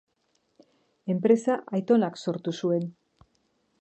Enpresa 1.15 1.57
aitonak 1.79 2.19
sortu 2.27 2.55
zuen. 2.63 2.89